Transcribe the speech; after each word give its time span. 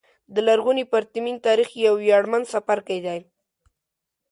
د 0.33 0.35
لرغوني 0.47 0.83
پرتمین 0.93 1.35
تاریخ 1.45 1.69
یو 1.85 1.93
ویاړمن 2.01 2.43
څپرکی 2.51 2.99
دی. 3.05 3.19